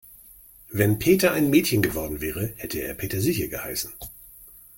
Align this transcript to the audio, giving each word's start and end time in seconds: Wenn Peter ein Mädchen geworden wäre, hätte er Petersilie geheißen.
Wenn 0.71 0.97
Peter 0.97 1.31
ein 1.31 1.51
Mädchen 1.51 1.83
geworden 1.83 2.21
wäre, 2.21 2.53
hätte 2.55 2.79
er 2.79 2.95
Petersilie 2.95 3.49
geheißen. 3.49 3.93